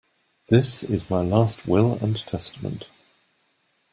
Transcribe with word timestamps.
This 0.47 0.81
is 0.83 1.11
my 1.11 1.21
last 1.21 1.67
will 1.67 1.91
and 2.01 2.17
testament. 2.17 2.87